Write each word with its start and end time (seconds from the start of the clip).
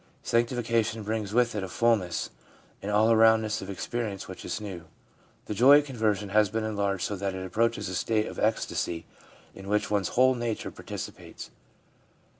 Sanctification 0.23 1.03
brings 1.03 1.31
with 1.31 1.53
it 1.53 1.61
a 1.61 1.67
fulness, 1.67 2.31
an 2.81 2.89
all 2.89 3.11
aroundness 3.11 3.61
of 3.61 3.69
experience 3.69 4.27
which 4.27 4.43
is 4.43 4.59
new. 4.59 4.85
The 5.45 5.53
joy 5.53 5.77
at 5.77 5.85
conversion 5.85 6.29
has 6.29 6.49
been 6.49 6.63
enlarged 6.63 7.03
so 7.03 7.15
that 7.15 7.35
it 7.35 7.45
approaches 7.45 7.87
a 7.87 7.93
state 7.93 8.25
of 8.25 8.39
ecstasy 8.39 9.05
in 9.53 9.67
which 9.69 9.91
one's 9.91 10.09
whole 10.17 10.33
nature 10.33 10.71
participates. 10.71 11.51